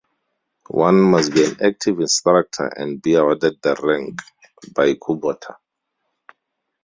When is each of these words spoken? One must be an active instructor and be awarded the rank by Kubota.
One 0.71 0.99
must 0.99 1.31
be 1.31 1.45
an 1.45 1.57
active 1.63 1.99
instructor 1.99 2.65
and 2.65 2.99
be 2.99 3.13
awarded 3.13 3.61
the 3.61 3.75
rank 3.83 4.19
by 4.73 4.95
Kubota. 4.95 5.57